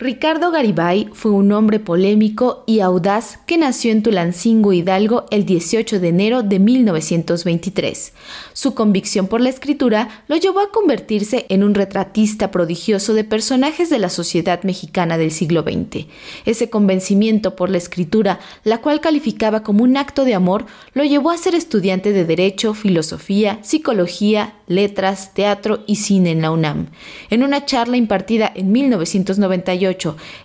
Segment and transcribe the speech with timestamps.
[0.00, 5.98] Ricardo Garibay fue un hombre polémico y audaz que nació en Tulancingo, Hidalgo, el 18
[5.98, 8.12] de enero de 1923.
[8.52, 13.90] Su convicción por la escritura lo llevó a convertirse en un retratista prodigioso de personajes
[13.90, 16.06] de la sociedad mexicana del siglo XX.
[16.44, 21.32] Ese convencimiento por la escritura, la cual calificaba como un acto de amor, lo llevó
[21.32, 26.86] a ser estudiante de Derecho, Filosofía, Psicología, Letras, Teatro y Cine en la UNAM.
[27.30, 29.87] En una charla impartida en 1998,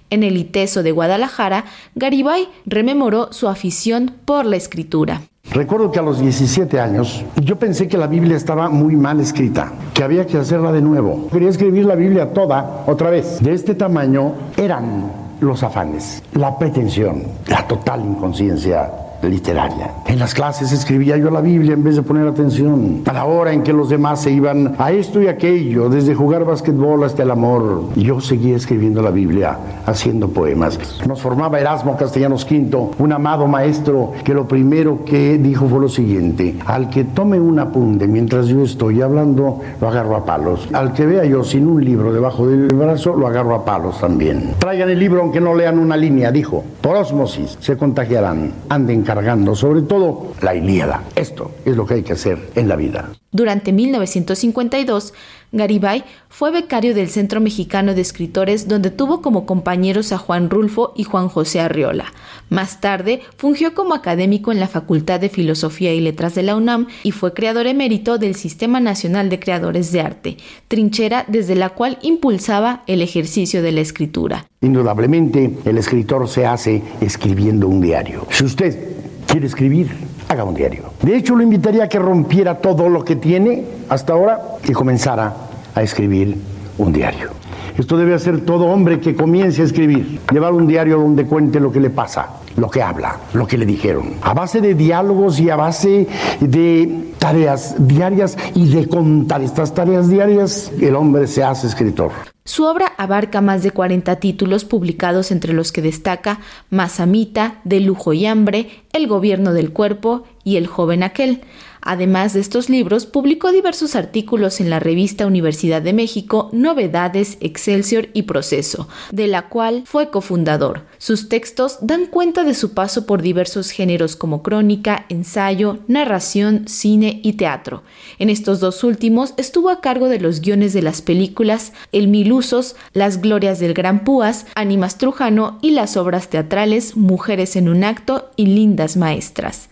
[0.10, 1.66] en el ITESO de Guadalajara,
[1.96, 5.22] Garibay rememoró su afición por la escritura.
[5.52, 9.74] Recuerdo que a los 17 años yo pensé que la Biblia estaba muy mal escrita,
[9.94, 11.28] que había que hacerla de nuevo.
[11.32, 13.44] Quería escribir la Biblia toda otra vez.
[13.44, 15.12] De este tamaño eran
[15.42, 18.90] los afanes, la pretensión, la total inconsciencia
[19.30, 19.92] literaria.
[20.08, 23.54] En las clases escribía yo la Biblia en vez de poner atención a la hora
[23.54, 27.32] en que los demás se iban a esto y aquello, desde jugar basquetbol hasta el
[27.32, 27.90] amor.
[27.96, 30.80] Yo seguía escribiendo la Biblia, haciendo poemas.
[31.08, 35.90] Nos formaba Erasmo Castellanos V, un amado maestro que lo primero que dijo fue lo
[35.90, 40.68] siguiente, al que tome un apunte mientras yo estoy hablando, lo agarro a palos.
[40.74, 44.56] Al que vea yo sin un libro debajo del brazo, lo agarro a palos también.
[44.60, 46.64] Traigan el libro aunque no lean una línea, dijo.
[46.82, 48.52] Por osmosis se contagiarán.
[48.70, 51.04] Anden cargando, sobre todo la Ilíada.
[51.16, 53.12] Esto es lo que hay que hacer en la vida.
[53.32, 55.14] Durante 1952,
[55.52, 60.94] Garibay fue becario del Centro Mexicano de Escritores donde tuvo como compañeros a Juan Rulfo
[60.96, 62.06] y Juan José Arriola.
[62.50, 66.88] Más tarde fungió como académico en la Facultad de Filosofía y Letras de la UNAM
[67.04, 72.00] y fue creador emérito del Sistema Nacional de Creadores de Arte, trinchera desde la cual
[72.02, 74.48] impulsaba el ejercicio de la escritura.
[74.62, 78.28] Indudablemente el escritor se hace escribiendo un diario.
[78.32, 79.90] Si usted quiere escribir,
[80.28, 80.86] haga un diario.
[81.02, 85.34] De hecho, lo invitaría a que rompiera todo lo que tiene hasta ahora y comenzara
[85.76, 86.38] a escribir
[86.78, 87.32] un diario.
[87.78, 91.72] Esto debe hacer todo hombre que comience a escribir, llevar un diario donde cuente lo
[91.72, 94.14] que le pasa, lo que habla, lo que le dijeron.
[94.22, 96.08] A base de diálogos y a base
[96.40, 102.12] de tareas diarias y de contar estas tareas diarias, el hombre se hace escritor.
[102.46, 108.12] Su obra abarca más de 40 títulos publicados entre los que destaca Mazamita, De lujo
[108.12, 111.42] y hambre, El gobierno del cuerpo y El joven aquel.
[111.86, 118.08] Además de estos libros, publicó diversos artículos en la revista Universidad de México, Novedades, Excelsior
[118.14, 120.86] y Proceso, de la cual fue cofundador.
[120.98, 127.20] Sus textos dan cuenta de su paso por diversos géneros como crónica, ensayo, narración, cine
[127.22, 127.84] y teatro.
[128.18, 132.32] En estos dos últimos estuvo a cargo de los guiones de las películas El Mil
[132.32, 137.84] Usos, Las Glorias del Gran Púas, Animas Trujano y las obras teatrales Mujeres en un
[137.84, 139.68] acto y Lindas Maestras.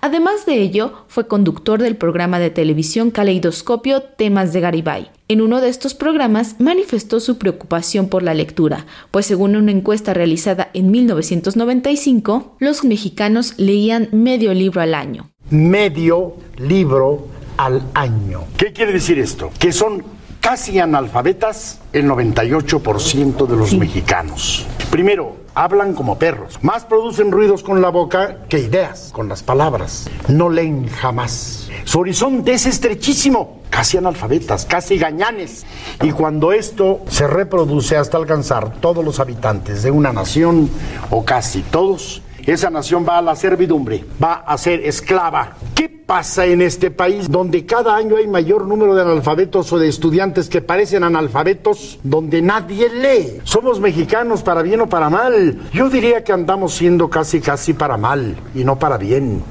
[0.00, 5.10] Además de ello, fue conductor del programa de televisión Caleidoscopio Temas de Garibay.
[5.28, 10.14] En uno de estos programas manifestó su preocupación por la lectura, pues según una encuesta
[10.14, 15.30] realizada en 1995, los mexicanos leían medio libro al año.
[15.50, 18.44] Medio libro al año.
[18.56, 19.50] ¿Qué quiere decir esto?
[19.58, 20.15] Que son
[20.46, 24.64] casi analfabetas el 98% de los mexicanos.
[24.92, 26.62] Primero, hablan como perros.
[26.62, 30.08] Más producen ruidos con la boca que ideas, con las palabras.
[30.28, 31.68] No leen jamás.
[31.82, 35.66] Su horizonte es estrechísimo, casi analfabetas, casi gañanes.
[36.00, 40.70] Y cuando esto se reproduce hasta alcanzar todos los habitantes de una nación,
[41.10, 45.56] o casi todos, esa nación va a la servidumbre, va a ser esclava.
[45.74, 49.88] ¿Qué pasa en este país donde cada año hay mayor número de analfabetos o de
[49.88, 53.40] estudiantes que parecen analfabetos, donde nadie lee?
[53.42, 55.68] Somos mexicanos para bien o para mal.
[55.72, 59.42] Yo diría que andamos siendo casi casi para mal y no para bien.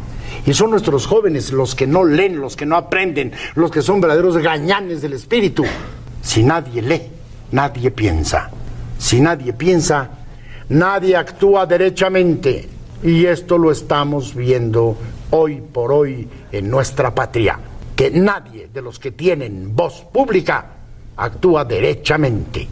[0.46, 4.00] Y son nuestros jóvenes los que no leen, los que no aprenden, los que son
[4.00, 5.64] verdaderos gañanes del espíritu.
[6.22, 7.02] Si nadie lee,
[7.52, 8.50] nadie piensa.
[8.98, 10.10] Si nadie piensa,
[10.70, 12.70] nadie actúa derechamente.
[13.04, 14.98] Y esto lo estamos viendo
[15.32, 17.60] hoy por hoy en nuestra patria,
[17.96, 20.66] que nadie de los que tienen voz pública
[21.18, 22.68] actúa derechamente.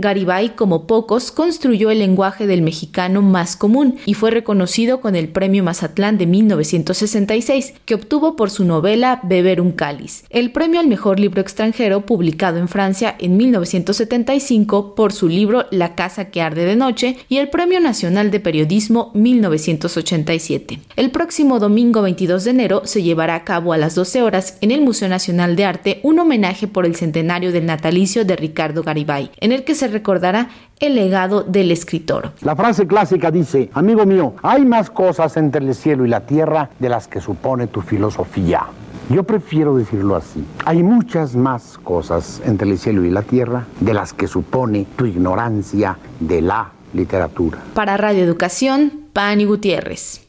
[0.00, 5.28] Garibay, como pocos, construyó el lenguaje del mexicano más común y fue reconocido con el
[5.28, 10.86] Premio Mazatlán de 1966, que obtuvo por su novela Beber un cáliz, el premio al
[10.86, 16.64] mejor libro extranjero publicado en Francia en 1975 por su libro La casa que arde
[16.64, 20.78] de noche y el Premio Nacional de Periodismo 1987.
[20.94, 24.70] El próximo domingo 22 de enero se llevará a cabo a las 12 horas en
[24.70, 29.32] el Museo Nacional de Arte un homenaje por el centenario del natalicio de Ricardo Garibay,
[29.40, 30.48] en el que se recordará
[30.80, 32.32] el legado del escritor.
[32.42, 36.68] La frase clásica dice, amigo mío, hay más cosas entre el cielo y la tierra
[36.78, 38.66] de las que supone tu filosofía.
[39.08, 40.44] Yo prefiero decirlo así.
[40.66, 45.06] Hay muchas más cosas entre el cielo y la tierra de las que supone tu
[45.06, 47.58] ignorancia de la literatura.
[47.72, 50.27] Para Radio Educación, Pani Gutiérrez.